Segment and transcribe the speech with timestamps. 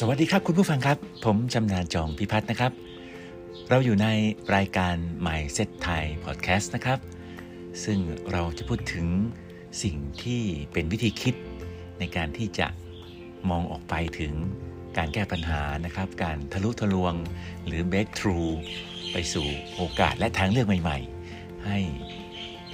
[0.00, 2.72] สวัสดีครับคุณผู้ฟังครับ ผมชำนาญจองพิพัฒน์นะครับ
[3.68, 4.06] เราอยู่ใน
[4.54, 4.94] รายการ
[5.26, 6.98] My Set Thai Podcast นะครับ
[7.84, 7.98] ซึ่ง
[8.32, 9.06] เราจะพูดถึง
[9.82, 11.34] สิ่งที่เป็นวิธีคิด
[11.98, 12.66] ในการที่จะ
[13.50, 14.32] มองออกไปถึง
[14.96, 17.14] การแก้ปัญหานะครับ การทะลุทะลวง
[17.66, 18.50] หรือ break through
[19.12, 20.98] ไปสู่โอกาสและทางเลือกใหม่
[21.32, 21.78] ๆ ให้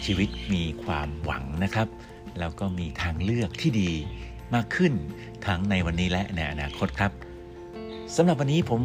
[0.05, 1.89] ชีวิตมีความหวังนะครับ
[2.39, 3.93] แล้วก็มีทางเลือกที่ดี
[4.55, 4.93] มากขึ้น
[5.47, 7.13] ทั้งในวันนี้และในอนาคตครับ
[8.17, 8.81] สำหรับวันนี้ผม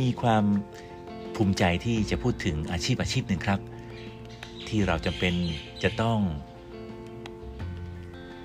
[0.00, 0.44] มีความ
[1.36, 3.60] ภูมิใจที่จะพูดถึงอาชีพอาชีพหนึ่งครับ
[4.68, 5.34] ที่เราจะเป็น
[5.82, 6.18] จะต้อง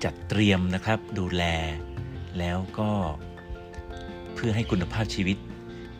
[0.04, 1.44] จัดเตรียมนะครับดูแล
[2.40, 2.92] แล้วก็
[4.34, 5.38] เพื่อให้คุณภาพชีวิต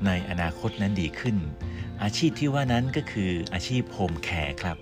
[0.06, 1.38] ในอนาคตนั้นดีขึ้น
[2.04, 4.78] อาชีพที่ว่านั้นก็คืออาชีพโฮมแคร์ครับ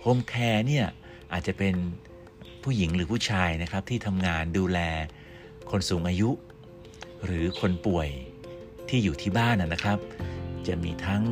[0.00, 0.86] home care เนี่ย
[1.32, 1.74] อาจจะเป็น
[2.70, 4.78] ผู้หญิงหรือผู้ชายนะครับที่ทำงานดูแล
[5.70, 6.30] คนสูงอายุ
[7.24, 8.08] หรือคนป่วย
[8.88, 9.98] ที่อยู่ที่บ้านนะครับ
[10.66, 11.22] จะมีทั้ง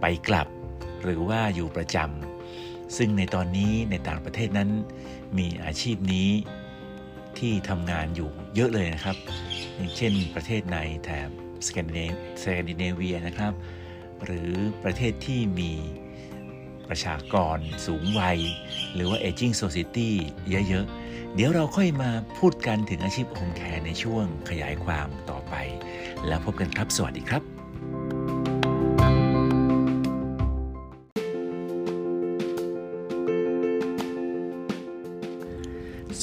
[0.00, 0.48] ไปกลับ
[1.02, 4.70] หรือว่าอยู่ประจำซึ่งในตอนนี้ในต่างประเทศนั้น
[5.38, 6.28] มีอาชีพนี้
[7.38, 9.16] ที่ทำงานอยู่เยอะเลยนะครับ
[9.76, 11.28] อย่างเช่นประเทศในแถบ
[11.66, 11.86] สแกน
[12.68, 13.52] ดิเนเวียนะครับ
[14.24, 14.50] หรือ
[14.84, 15.72] ประเทศที่มี
[16.88, 18.38] ประชากร สูงวัย
[18.94, 20.10] หรือว่า aging society
[20.68, 25.54] เยอะ ๆ เดี๋ยวเราค่อยมาพูดกันถึงอาชีพโฮมแคร์ในช่วงขยายความต่อไป
[26.26, 27.42] แล้วพบกันครับ สวัสดีครับ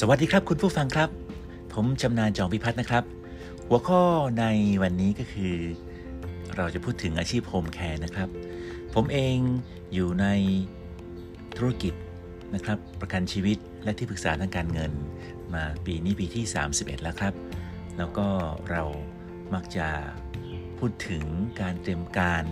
[0.00, 1.08] สวัสดีครับคุณผู้ฟังครับ
[1.74, 3.04] ผมชำนาญจองพิพัฒน์นะครับ
[3.68, 4.02] หัวข้อ
[4.38, 4.44] ใน
[4.82, 5.54] วันนี้ก็คือ
[6.56, 8.28] เราจะพูดถึงอาชีพโฮมแคร์นะครับ
[8.98, 9.38] ผมเอง
[9.94, 10.26] อยู่ใน
[11.56, 11.94] ธุรกิจ
[12.54, 14.92] นะครับประกันชีวิตและที่ปรึกษาทางการเงิน
[15.54, 16.44] มาปีนี้ปีที่
[16.74, 17.34] 31 แล้วครับ
[17.98, 18.28] แล้วก็
[18.70, 18.82] เรา
[19.54, 19.88] มักจะ
[20.78, 21.24] พูดถึง
[21.60, 22.44] การเตรียมการ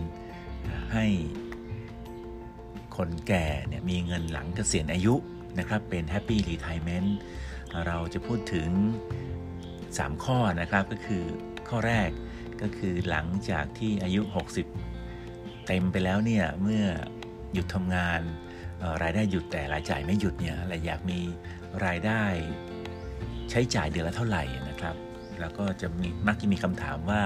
[0.92, 1.06] ให้
[2.96, 5.14] คนแก่เนี่ยมีเงินหลังเกษียณอายุ
[5.58, 7.10] นะครับเป็น Happy Retirement
[7.86, 8.68] เราจะพูดถึง
[9.46, 11.22] 3 ข้อนะครับก็คือ
[11.68, 12.10] ข้อแรก
[12.62, 14.93] ก็คือหลังจากที่อายุ 60
[15.66, 16.84] เต็มไปแล้วเนี่ยเมื่อ
[17.52, 18.20] หยุดทำงาน
[19.02, 21.20] รายได้หยุดแต่รายจ่ายไม่หยุดเนี่ยอะไรอยากมี
[21.86, 22.22] รายได้
[23.50, 24.96] ใช้จ่ายเดือนละเท่าไหร่นะครับ
[25.40, 27.22] แล้วก็จะมีมักจะมีคำถามว่า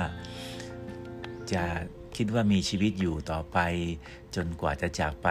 [1.53, 1.65] จะ
[2.17, 3.59] คิดว่ามีชีวิตอยู่ต่อไป
[4.37, 5.29] จนกว่าจะจากไป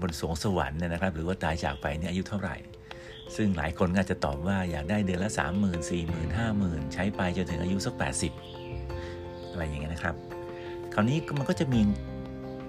[0.00, 2.56] บนสวงสวรรค์นะครับ หรือว่าตายจากไปเนี่ยอายุเท่าไหร่
[3.36, 6.80] ซึ่งหลายคนก็จะตอบว่าอยากได้เดือนละ 3 0 0 0 0 4 0 0 0 0 5 0 0 0
[6.80, 7.94] 0 ใช้ไปจนถึงอายุสัก
[8.72, 10.14] 80 อะไรอย่างเงี้ยนะครับ
[10.94, 11.80] คราวนี้มันก็จะมี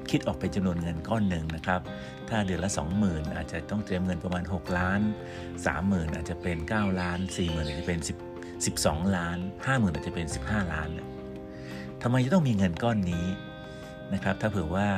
[0.10, 1.82] คิดออกเป็นจำนวนเงินก้อนหนึ่งนะครับ
[2.30, 2.72] ถ้าเดือนละ
[3.02, 5.02] 20,000 อาจจะต้องเตรียมเงินประมาณ 6 ล้าน
[5.58, 8.00] 30,000 อาจจะเป็น 9 ล้าน 40,000 อาจจะเป็น
[8.66, 10.90] 10 12 ล้าน 50,000 อาจจะเป็น 15 ล้าน
[12.02, 13.26] ทำไมจะต้องมีเงินก้อนนี้
[14.14, 14.90] นะครับ ถ้าเผื่อว่า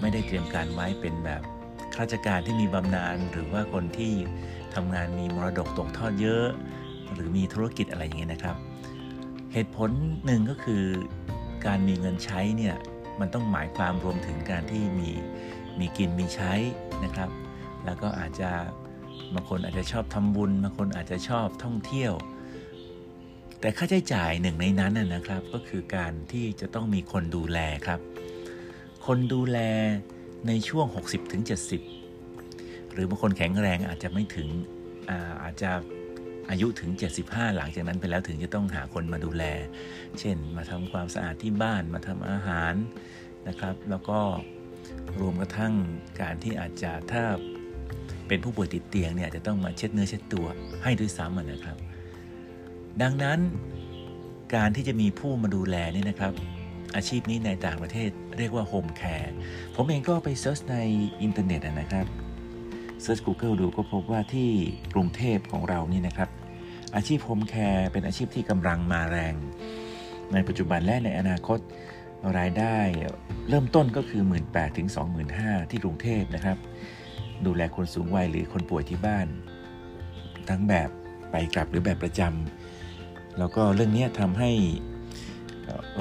[0.00, 1.42] ไม่ได้เตรียมการไว้เป็นแบบ
[1.94, 4.14] ข้าราชการที่มีบำนาญหรือว่าคนที่
[4.74, 6.46] ทำงานมีมรดกตกทอดเยอะ
[7.12, 8.56] หรือมีธุรกิจอะไรอย่างเงี้ยนะครับ
[9.52, 9.90] เหตุผล
[10.24, 10.84] หนึ่งก็คือ
[11.66, 12.76] การมีเงินใช้เนี่ย
[13.20, 15.10] มันต้องหมายความรวมถึงการที่มี
[15.78, 16.52] มีกินมีใช้
[17.04, 17.30] นะครับ
[17.84, 18.50] แล้วก็อาจจะ
[19.34, 22.12] บางคนอาจจะชอบทำบุญบางคนอาจจะชอบท่องเที่ยว
[23.60, 28.00] แต่ค่าใช้จ่ายหนึ่งในนั้นนะครับก็คือการที่จะต้องมีคนดูแลครับ
[29.06, 29.58] คนดูแล
[30.46, 31.42] ในช่วง 60-70ถึง
[32.92, 34.48] หรือบางคนแข็งแรงอาจจะไม่ถึง
[35.10, 35.70] อาอาจจะ
[36.50, 36.90] อายุถึง
[37.22, 39.44] 75 หลังจากนั้นไปแล้วถึงจะต้องหาคนมาดูแล
[40.18, 42.74] เช่น มาทำความสะอาดที่บ้านมาทำอาหาร
[43.48, 44.20] นะครับ แล้วก็
[45.20, 45.74] รวมกระทั่ง
[46.20, 47.24] การที่อาจจะถ้า
[48.28, 50.46] เป็นผู้ป่วยติดเตียงเนี่ยจะต้องมาเช็ดเนื้อเช็ดตัว
[50.82, 51.76] ให้ด้วยซ้ำนะครับ
[53.02, 53.38] ดังนั้น
[54.54, 56.32] การที่จะมีผู้มาดูแลนี่นะครับ
[56.96, 59.32] อาชีพนี้ในต่างประเทศเรียกว่า home care
[59.74, 60.76] ผมเองก็ไป search ใน
[61.22, 62.06] อินเทอร์เน็ตนะครับ
[63.02, 64.50] เซิร์ช Google ดูก็พบว่าที่
[64.94, 66.28] กรุงเทพของเรานี่นะครับ
[66.96, 69.34] อาชีพ home care เป็นอาชีพที่กำลังมาแรง
[70.32, 71.58] ในปัจจุบันและในอนาคต
[72.38, 72.76] รายได้
[73.48, 74.44] เริ่มต้นก็คือ 1 หมื่น 8
[74.76, 74.88] ถึง
[75.30, 76.58] 25,000ที่กรุงเทพนะครับ
[77.46, 79.26] ดูแลคนสูงวัยหรือคนป่วยที่บ้าน
[80.48, 80.90] ทั้งแบบ
[81.30, 84.50] ไปกลับหรือแบบประจำแล้วก็เรื่องนี้ทำให้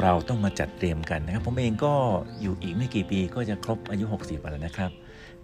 [0.02, 1.94] เราต้องมาจัดเตรียมกันนะครับ ผมเองก็
[2.42, 4.92] อยู่อีกไม่กี่ปีก็จะครบอายุ 60แล้วนะครับ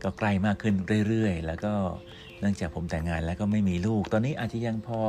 [0.04, 0.76] ก็ใกล้มากขึ้น
[1.08, 1.74] เรื่อยๆ แล้วก็
[2.40, 5.00] เนื่องจากผมแต่งงานแล้วก็ไม่มีลูก ตอนนี้อาจจะยังพอ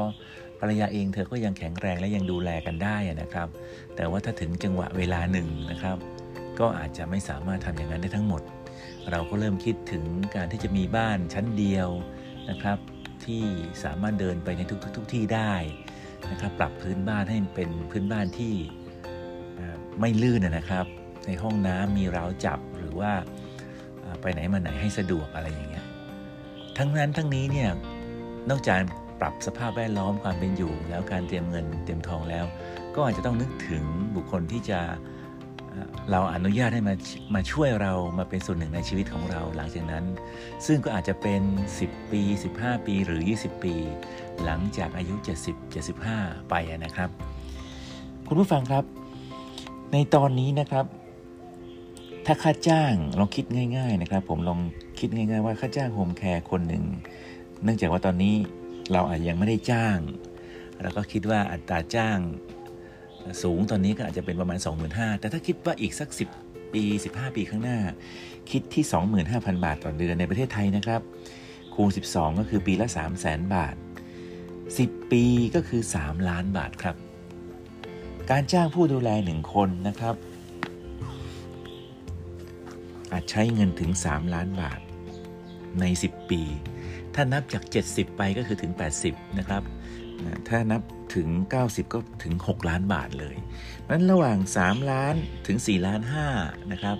[0.61, 3.49] ภรรยาเองเธอก็ยังแข็งแรงและยังดูแลกันได้นะครับ
[3.97, 5.97] แต่ว่าถ้าถึงจังหวะเวลาหนึ่งนะครับ
[6.59, 8.43] ก็อาจจะไม่สามารถทำอย่างนั้นได้ทั้งหมด
[9.11, 11.89] เราก็เริ่มคิดถึงการที่จะมีบ้านชั้นเดียว
[12.51, 12.79] นะครับ
[13.25, 13.43] ที่
[13.85, 15.55] สามารถเดินไปในทุกๆทที่ได้
[16.31, 18.55] นะครับ ปรับพื้นบ้านให้เป็นพื้นบ้านที่
[20.01, 20.87] ไม่ลื่นนะครับ
[21.27, 23.13] ในห้องน้ำมีราวจับหรือว่า
[24.21, 25.86] ไปไหนมาไหนให้สะดวกอะไรอย่างเงี้ย
[26.77, 27.71] ทั้งนั้นทั้งนี้เนี่ย
[28.51, 28.81] นอกจาก
[29.21, 32.45] ปรับสภาพแวดล้อมความเป็นอยู่ แล้วการเตรียมเงินเตรียมทองแล้ว
[32.95, 33.85] ก็อาจจะต้องนึกถึง
[34.15, 34.81] บุคคลที่จะ
[36.11, 36.95] เราอนุญาตให้มา
[37.35, 40.05] มาช่วยเรามาเป็นส่วนหนึ่งในชีวิตของเราหลังจากนั้น
[40.67, 41.43] ซึ่งก็อาจจะเป็น
[41.79, 42.23] 10 ปี
[42.55, 43.75] 15 ปีหรือ 20 ปี
[44.45, 45.15] หลังจากอายุ
[45.45, 47.11] 70 75 ไปนะครับ
[48.29, 48.85] คุณผู้ฟังครับ
[49.93, 50.85] ในตอนนี้นะครับ
[52.27, 53.45] ถ้าค่าจ้างลองคิด
[53.77, 54.61] ง่าย ๆนะครับ ผมลอง
[54.99, 56.85] คิดง่ายๆว่าค่าจ้างโฮมแคร์คนหนึ่ง
[57.63, 58.35] เนื่องจากว่าตอนนี้
[58.93, 59.99] เราอาจยังไม่ได้จ้าง
[60.83, 62.19] เราก็คิดว่าอัตราจ้าง
[63.43, 64.59] สูงตอนนี้ก็อาจจะเป็นประมาณ
[64.89, 66.09] 25,000แต่ถ้าคิดว่าอีกสัก
[66.41, 66.83] 10 ปี
[67.15, 67.79] 15 ปีข้างหน้า
[68.51, 68.85] คิดที่
[69.25, 71.01] 25,000 บาทต่อเดือนในประเทศไทยนะครับ
[71.75, 73.75] คูณ 12 ก็คือปีละ 3 0 0 0 0 0 บาท
[74.49, 76.97] 10 ปีก็คือ 3 ล้านบาทครับ
[78.31, 80.15] การจ้างผู้ดูแลหนึ่งคนนะครับ
[83.13, 84.81] อาจใช้เงินถึง 3 ล้านบาท
[85.81, 86.43] ใน 10 ปี
[87.15, 88.73] ถ้านับจาก 70 ไปก็คือถึง
[89.05, 89.63] 80 นะครับ
[90.49, 90.83] ถ้านับ
[91.15, 91.29] ถึง
[91.63, 93.37] 90 ก็ถึง 6 ล้านบาทเลย
[93.89, 95.15] นั้นระหว่าง 3 ล้าน
[95.47, 96.01] ถึง 4 ล้าน
[96.37, 96.97] 5นะครับ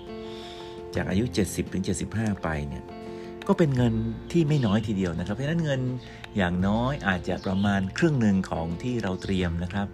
[0.95, 1.83] จากอายุ 70 ถึง
[2.13, 2.83] 75 ไปเนี่ย
[3.47, 3.93] ก็เป็นเงิน
[4.31, 5.81] ที่ไม่น้อยทีเดียวนะครับ เพราะนั้นเงิน
[6.37, 9.87] อย่างน้อยอาจจะประมาณครึ่งหนึ่งของที่เราเตรียมนะครับ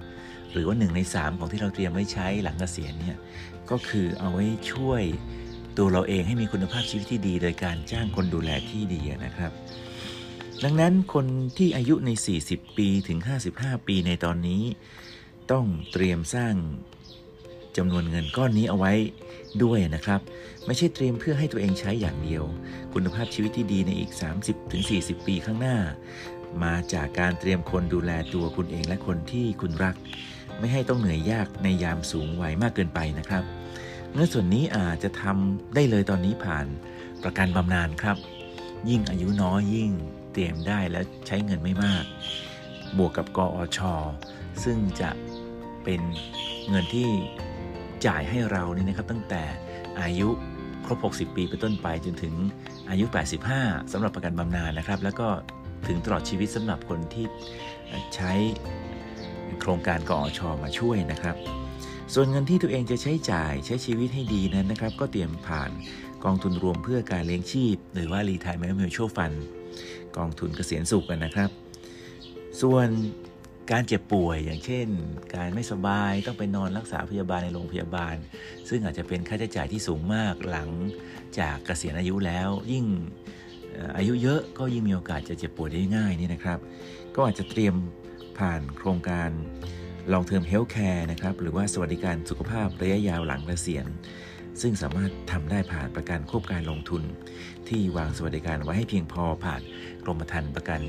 [0.51, 3.17] หรือว่า 1 ใน 3 ของที่เราเตรียมไว้ใช้หลังเกษียณเนี่ย
[3.71, 5.03] ก็คือเอาไว้ช่วย
[5.77, 9.51] ตัวเราเองให้มีคุณภาพชีวิตที่ดี โดยการจ้างคนดูแลที่ดีนะครับ
[10.63, 11.25] ดังนั้นคน
[11.57, 12.09] ที่อายุใน
[12.43, 13.19] 40 ปีถึง
[13.53, 14.63] 55 ปีในตอนนี้
[15.51, 16.53] ต้องเตรียมสร้าง
[17.77, 18.93] จำนวนเงินก้อนนี้เอาไว้
[19.63, 20.21] ด้วยนะครับ
[20.65, 22.43] ไม่ใช่เตรียมเพื่อให้ตัวเองใช้อย่างเดียว
[22.93, 24.11] คุณภาพชีวิตที่ดีในอีก
[24.69, 25.77] 30-40 ปีข้างหน้า
[26.63, 29.95] มาจากการเตรียมคนดูแลตัวคุณเองและคนที่คุณรัก
[30.59, 33.43] ไม่ให้ต้องเหนื่อยยากในยามสูงวัยมากเกินไปนะครับ
[34.15, 36.65] เงินส่วนนี้อาจจะทำได้เลยตอนนี้ผ่าน
[37.23, 38.17] ประกันบำนาญครับ
[38.89, 39.91] ยิ่งอายุน้อยยิ่ง
[40.33, 42.03] เตรียมได้และใช้เงินไม่มาก
[42.97, 43.79] บวกกับกออช
[44.63, 45.09] ซึ่งจะ
[45.83, 46.01] เป็น
[46.69, 47.09] เงินที่
[48.05, 49.43] จ่ายให้เรานี่นะครับ ตั้งแต่
[50.01, 50.29] อายุ
[50.85, 52.33] ครบ 60 ปีไปต้นไปจนถึง
[52.89, 53.05] อายุ
[53.49, 55.27] 85สำหรับประกันบำนาญนะครับ แล้วก็
[55.87, 57.25] ถึงตลอดชีวิตสำหรับคนที่
[58.15, 58.31] ใช้
[59.59, 61.35] โครงการกอชมาช่วยนะครับ
[62.15, 65.71] ส่วนเงินที่ตัวเองจะใช้จ่ายใช้ชีวิตให้ดีนั้นนะครับ ก็เตรียมผ่าน
[66.23, 69.37] กองทุนรวมเพื่อการเลี้ยงชีพ หรือว่า Retirement Mutual Fund
[70.17, 71.49] กองทุนเกษียณสุขกันนะครับ
[72.61, 72.87] ส่วน
[73.71, 74.87] การเจ็บป่วยอย่างเช่น
[75.35, 78.15] การไม่สบายต้องไปนอนรักษาพยาบาลในโรงพยาบาล
[78.69, 80.69] ซึ่งอาจจะเป็นค่าใช้จ่ายที่สูงมากหลัง
[81.39, 82.85] จากเกษียณอายุแล้ว ยิ่ง
[83.97, 86.59] อายุเยอะก็ยิ่งมีโอกาสจะเจ็บป่วยได้ง่ายนี่นะครับ
[87.15, 87.75] ก็อาจจะเตรียม
[88.37, 89.29] ผ่านโครงการ
[90.11, 93.85] long term health care นะครับหรือว่าสวัสดิการสุขภาพระยะยาวหลังเกษียณ
[94.61, 97.03] ซึ่งสามารถทำได้ผ่านประกันควบการลงทุน
[97.69, 99.61] ที่วางสวัสดิการไว้ให้เพียงพอผ่าน
[100.03, 100.81] กรมธรรม์ประกัน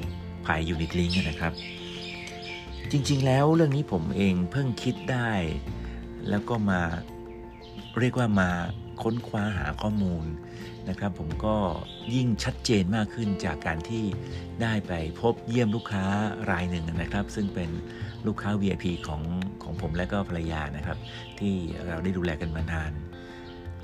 [0.47, 1.53] ภัยยูนิตลิงนะครับ
[2.91, 5.33] จริงๆ แล้วเรื่องนี้ผมเองเพิ่งคิดได้
[6.29, 6.81] แล้วก็มา
[8.01, 8.51] เรียกว่ามา
[9.03, 10.25] ค้นคว้าหาข้อมูล
[10.89, 11.57] นะครับ ผมก็
[12.15, 14.05] ยิ่งชัดเจนมากขึ้นจากการที่
[14.63, 16.05] ได้ไปพบเยี่ยมลูกค้า
[16.51, 17.71] รายหนึ่งนะครับ ซึ่งเป็น
[18.27, 19.23] ลูกค้า VIP ของ
[19.63, 20.99] ของผมและก็ภรรยานะครับ
[21.41, 21.55] ที่
[21.87, 22.93] เราได้ดูแลกันมานาน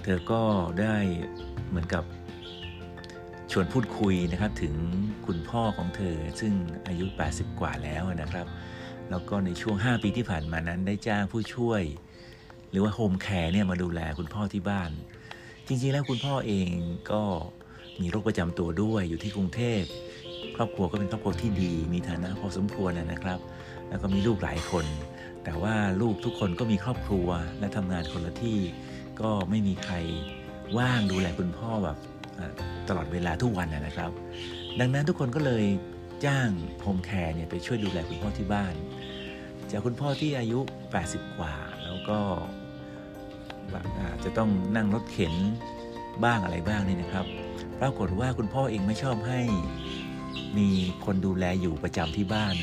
[0.03, 0.43] เธอก็
[0.81, 0.97] ได้
[1.69, 2.05] เหมือนกับ
[3.53, 4.75] ชวนพูดคุยนะครับถึง
[5.27, 6.53] คุณพ่อของเธอซึ่ง
[6.87, 8.47] อายุ 80 กว่าแล้วนะครับ
[9.11, 11.83] แล้วก็ในช่วง 5 ปีที่ผ่านมานั้นได้จ้างผู้ช่วย
[12.71, 14.91] หรือว่าโฮมแคร์เนี่ยมาดูแลคุณพ่อที่บ้าน
[15.67, 16.71] จริงๆแล้วคุณพ่อเอง
[17.13, 17.23] ก็
[18.01, 19.83] มีโรคประจำตัวด้วยอยู่ที่กรุงเทพ
[20.57, 23.39] ครอบครัวก็เป็นครอบครัวที่ดี มีฐานะพอสมควรนะครับ
[23.91, 24.87] แล้วก็มีลูกหลายคน
[25.45, 27.29] แต่ว่าลูกทุกคนก็มีครอบครัว
[27.59, 28.59] และทำงานคนละที่
[29.21, 29.97] ก็ไม่มีใคร
[30.79, 31.97] ว่างดูแลคุณพ่อแบบ
[32.89, 34.11] ตลอดเวลาทุกวันนะครับ
[34.81, 35.65] ดังนั้นทุกคนก็เลย
[36.25, 36.51] จ้าง
[36.83, 38.75] home care เนี่ยไปช่วยดูแลคุณพ่อที่บ้าน
[39.71, 40.61] จากคุณพ่อที่อายุ
[40.99, 41.55] 80 กว่า
[41.85, 42.19] แล้วก็
[44.25, 45.35] จะต้องนั่งรถเข็น
[46.25, 47.27] บ้างอะไรบ้างนี่นะครับ
[47.81, 49.41] ปรากฏว่าคุณพ่อเองไม่ชอบให้
[50.59, 50.69] มี
[51.05, 52.57] คนดูแลอยู่ประจำที่บ้าน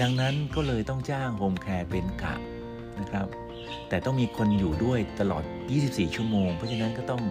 [0.00, 2.34] ดังนั้นก็เลยต้องจ้าง home care เป็นกะ
[3.00, 3.26] นะครับ
[3.88, 5.44] แต่ต้องมีคนอยู่ด้วยตลอด
[5.80, 7.22] 24 ชั่วโมง เพราะฉะนั้นก็ต้อง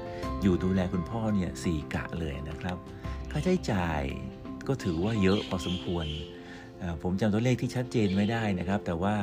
[0.41, 2.77] อยู่ดูแลคุณพ่อเนี่ยสี่กะเลยนะครับ
[3.31, 4.01] ค่าใช้จ่าย
[4.67, 6.05] ก็ถือว่าเยอะพอสมควร
[7.03, 9.15] ผมจำตัวเลขที่ชัดเจนไม่ได้นะครับ แต่ว่า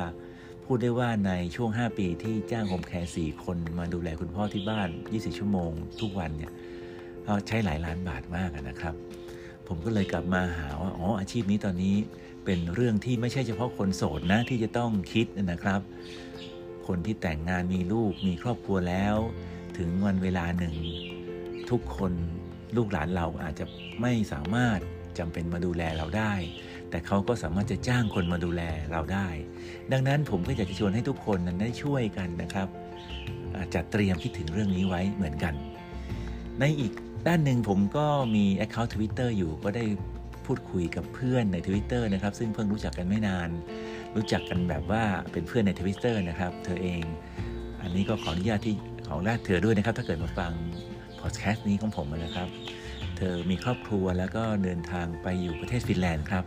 [0.64, 6.52] พูดได้ว่าในช่วง 5 ปีที่จ้างโฮมแคร์4คนมาดูแลคุณพ่อที่บ้าน 24 ชั่วโมง ทุกวันเนี่ย
[7.46, 8.94] ใช้หลายล้านบาทมากนะครับ
[9.68, 11.96] ผมก็เลยกลับมาหาว่า อ๋อ อาชีพนี้ตอนนี้
[12.46, 15.80] เป็นเรื่องที่ไม่ใช่เฉพาะคนโสดนะที่จะต้องคิดนะครับ
[16.86, 19.16] คนที่แต่งงานมีลูกมีครอบครัวแล้ว
[19.78, 20.74] ถึงวันเวลาหนึ่ง
[21.70, 22.12] ทุกคน
[22.76, 23.64] ลูกหลานเราอาจจะ
[24.00, 24.78] ไม่สามารถ
[25.18, 26.34] จำเป็นมาดูแลเราได้
[26.90, 28.62] แต่เขาก็สามารถจะจ้างคนมาดูแล
[28.92, 29.28] เราได้
[29.92, 32.68] ดังนั้นผมก็อยากจะชวนให้ทุกคนนั้นได้ช่วยกันนะครับ
[33.74, 35.54] จัดเตรียมคิดถึงเรื่องนี้ไว้เหมือนกัน
[36.60, 36.92] ในอีก
[37.26, 39.84] ด้านหนึ่งผมก็มี Account Twitter อยู่ก็ได้
[40.46, 43.50] พูดคุยกับเพื่อนใน Twitter นะครับ ซึ่งเพิ่งรู้จักกันไม่นาน
[44.16, 47.02] รู้จักกันแบบว่าเป็นเพื่อนใน Twitter นะครับ เธอเอง
[47.82, 48.74] อันนี้ก็ขออนุญาตที่
[49.08, 50.52] ขอแรกเธอด้วยนะครับ ถ้าเกิดมาฟัง
[51.20, 52.48] พอดแคสต์นี้ของผมนะครับ
[53.16, 56.44] เธอมีครอบครัวแล้วก็เดินทางไปอยู่ประเทศฟินแลนด์ครับ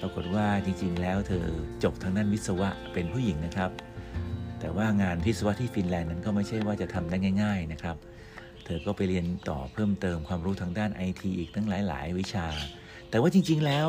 [0.00, 1.44] ปรากฏว่าจริง ๆ แล้วเธอ
[1.84, 3.70] จบทางด้านวิศวะเป็นผู้หญิงนะครับ
[4.60, 7.96] แต่ว่างานวิศวะที่ฟินแลนด์นั้นก็ไม่ใช่ว่าจะทำได้ง่าย ๆนะครับ
[8.64, 12.46] เธอก็ไปเรียนต่อเพิ่มเติมความรู้ทางด้านไอทีอีกตั้งหลาย ๆ วิชา
[13.12, 13.88] แต่ว่าจริง ๆ แล้ว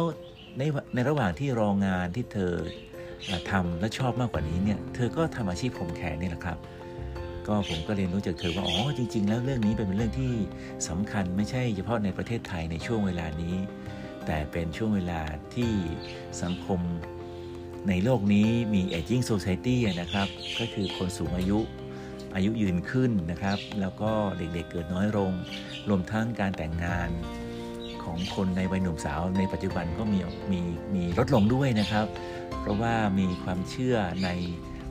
[0.57, 0.63] ใน
[0.93, 2.53] ในระหว่างที่รองงานที่เธอ
[3.51, 6.57] ทำและชอบมากกว่านี้เนี่ย เธอก็ทำอาชีพผมแขนนี่แหละครับ
[7.47, 10.33] ก็ผมก็เรียนรู้จากเธอว่าอ๋อจริง ๆ แล้วเรื่องนี้เป็นเรื่องที่
[10.89, 13.55] สำคัญไม่ใช่เฉพาะในประเทศไทยในช่วงเวลานี้
[14.25, 15.21] แต่เป็นช่วงเวลา
[15.55, 15.71] ที่
[16.41, 16.79] สังคม
[17.89, 20.27] ในโลกนี้มี aging society นะครับ
[20.59, 21.59] ก็คือคนสูงอายุ
[22.35, 25.31] อายุยืนขึ้นนะครับ แล้วก็เด็กๆเเกิดน้อยลง
[25.89, 27.09] รวมทั้งการแต่งงาน
[28.05, 30.19] ของคนในวัยหนุ่มสาวในปัจจุบันก็มี
[30.51, 30.61] มี
[30.95, 32.05] มีลดลงด้วยนะครับ
[32.61, 34.29] เพราะว่ามีความเชื่อใน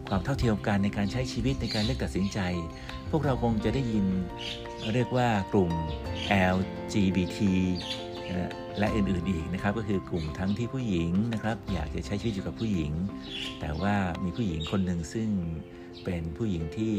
[0.08, 2.38] ความเท่าเทียมกันในการใช้ชีวิตในการเลือกตัดสินใจ
[3.10, 4.06] พวกเราคงจะได้ยิน
[4.94, 5.72] เรียกว่ากลุ่ม
[6.54, 7.38] LGBT
[8.78, 12.92] และอื่นๆอีกนะครับก็คือกลุ่มทั้งที่ผู้หญิงนะครับ อยากจะใช้ชีวิตอยู่กับผู้หญิง
[13.60, 15.28] แต่ว่ามีผู้หญิงคนหนึ่งซึ่ง
[16.04, 16.94] เป็นผู้หญิงที่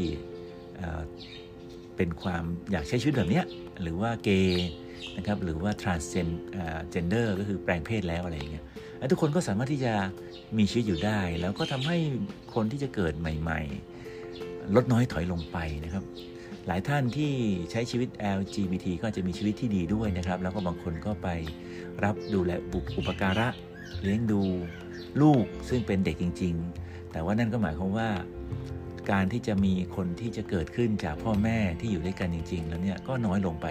[1.96, 3.42] เป็นความอยากใช้ชีวิตแบบนี้
[3.82, 4.68] หรือว่าเกย์
[5.16, 8.64] นะครับหรือว่า transgender ก็คือแปลงเพศแล้วอะไรอย่างเงี้ย
[9.10, 9.94] ทุกคนก็สามารถที่จะ
[10.58, 11.96] มีชีวิตอยู่ได้ แล้วก็ทำให้
[12.54, 13.60] คนที่จะเกิดใหม่
[14.18, 16.04] ๆ ลดน้อยถอยลงไปนะครับ
[16.66, 17.32] หลายท่านที่
[17.70, 18.08] ใช้ชีวิต
[18.38, 21.28] LGBT ก็จะมีชีวิตที่ดีด้วยนะครับ แล้วก็บางคนก็ไป
[22.04, 22.50] รับดูแล
[22.96, 23.48] อุปการะ
[24.02, 24.42] เลี้ยงดู
[25.22, 28.08] ลูกซึ่งเป็นเด็กจริง ๆ แต่ว่านั่นก็หมายความว่า
[29.10, 33.66] การที่จะมีคนที่จะเกิดขึ้นจากพ่อแม่ที่อยู่ด้วยกันจริง ๆ แล้วเนี่ยก็น้อยลงไป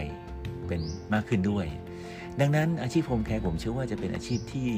[0.73, 1.65] เป็นมากขึ้นด้วย
[2.39, 4.69] ดังนั้นอาชีพโฮมแคร์ผมเชื่อว่าจะเป็นอาชีพที่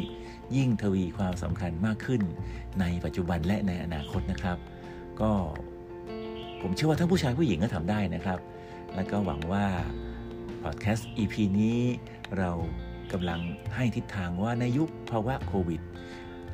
[0.56, 2.22] ยิ่งทวีความสำคัญมากขึ้น
[2.80, 4.58] ในปัจจุบันและในอนาคตนะครับ
[5.22, 5.32] ก็
[6.62, 8.40] ผมเชื่อว่าทั้งผู้ชายผู้หญิงก็ทำได้นะครับ
[8.96, 9.66] และก็หวังว่า
[10.64, 11.80] พอดแคสต์ EP นี้
[12.38, 12.52] เรา
[13.12, 13.40] กำลัง
[13.76, 15.82] ให้ทิศทางว่าในยุคภาวะโควิด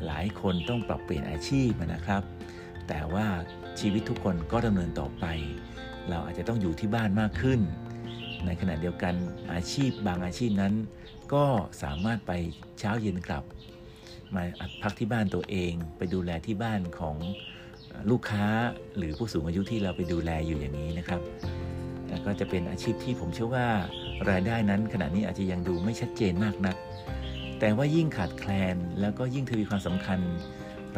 [0.06, 2.24] หลายคนต้องปรับเปลี่ยนอาชีพนะครับ
[2.88, 3.28] แต่ว่า
[3.80, 5.26] ชีวิตทุกคนก็ดำเนินต่อไป
[6.10, 7.60] เราอาจจะต้องอยู่ที่บ้านมากขึ้น
[8.46, 9.16] ในขณะเดียวกัน
[9.54, 10.74] อาชีพบางอาชีพนั้น
[11.34, 11.46] ก็
[11.84, 12.32] สามารถไป
[12.80, 13.44] เช้าเย็นกลับ
[14.36, 14.44] มา
[14.82, 17.16] พักที่บ้านตัวเอง ไปดูแลที่บ้านของ
[18.12, 18.46] ลูกค้า
[18.98, 21.22] หรือผู้สูงอายุที่เราไปดูแลอยู่อย่างนี้นะครับ
[22.26, 23.68] ก็จะเป็นอาชีพที่ผมเชื่อว่า
[24.30, 26.76] รายได้นั้นขณะนี้อาจจะยังดูไม่ชัดเจนมากนัก
[27.60, 30.20] แต่ว่ายิ่งขาดแคลนแล้วก็ยิ่งทวีความสำคัญ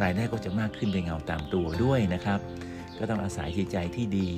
[0.02, 2.40] รายได้ก็จะมากขึ้นเป็นเงาตามตัวด้วยนะครับ
[2.98, 4.30] ก็ต้องอาศัยจิตใจที่ดี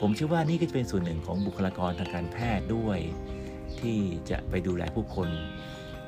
[0.00, 2.98] ผมเชื่อว่านี่ก็จะเป็นส่วนหนึ่งของบุคลากรทางการแพทย์ด้วย
[3.80, 3.98] ที่
[4.30, 5.28] จะไปดูแลผู้คน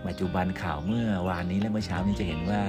[0.06, 2.62] ปัจจุบันข่าวเมื่อวานนี้และเมื่อเช้านี้จะเห็นว่า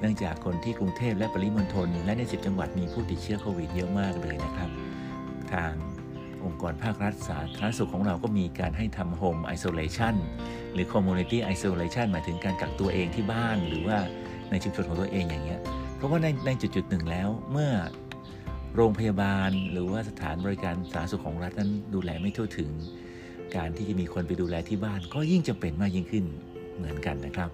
[0.00, 4.70] เนื่องจากคนที่กรุงเทพและปริมณฑลและในสิบจังหวัดมีผู้ติดเชื้อโควิดเยอะมากเลยนะครับ
[5.52, 5.72] ทาง
[6.44, 10.14] องค์กรภาครัฐสาธารณสุขของเราก็มีการให้ทำ home isolation
[10.72, 13.98] หรือ community isolation หมายถึงการกักตัวเองที่บ้านหรือว่า
[14.50, 15.60] ในชุมชนของตัวเองอย่างเงี้ย
[15.96, 17.70] เพราะว่าในในจุดจุดหนึ่งแล้วเมื่อ
[18.76, 22.70] โรงพยาบาล หรือว่าสถานบริการสาธารณสุขของรัฐนั้นดูแลไม่ทั่วถึง
[23.56, 26.24] การที่จะมีคนไปดูแลที่บ้าน ก็ยิ่งจำเป็นมากยิ่งขึ้น
[26.76, 27.50] เหมือนกันนะครับ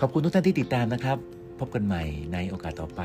[0.00, 1.18] ขอบคุณทุกท่านที่ติดตามนะครับ
[1.58, 3.02] พบกันใหม่ในโอกาสต่อไป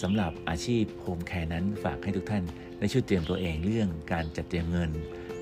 [0.00, 2.44] สำหรับอาชีพโฮมแคร์นั้นฝากให้ทุกท่าน
[2.78, 4.90] ได้ช่วยเตรียมตัวเองเรื่องการจัดเตรียมเงิน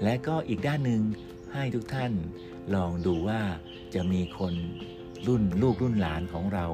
[0.02, 1.02] และก็อีกด้านหนึ่ง
[1.52, 2.12] ให้ทุกท่าน
[2.74, 3.40] ลองดูว่า
[3.94, 4.54] จะมีคน
[5.26, 6.66] รุ่นลูกรุ่นหลานของเรา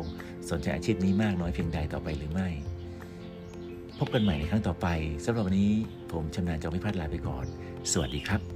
[0.50, 2.48] สนใจอาชีพนี้มากน้อยเพียงใดต่อไปหรือไม่
[3.98, 4.86] พบกันใหม่ในครั้งต่อไป
[5.24, 5.72] สำหรับวันนี้
[6.12, 7.44] ผมชำนาญจอมพิพัฒน์ลาไปก่อน
[7.92, 8.55] สวัสดีครับ